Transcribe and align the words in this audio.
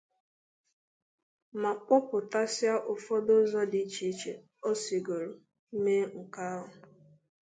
ma 1.61 1.71
kpọpụtasịa 1.83 2.75
ụfọdụ 2.93 3.31
ụzọ 3.43 3.61
dị 3.71 3.79
iche 3.85 4.05
iche 4.13 4.33
o 4.67 4.69
sigòrò 4.83 5.29
mee 5.83 6.05
nke 6.19 6.41
ahụ 6.53 6.67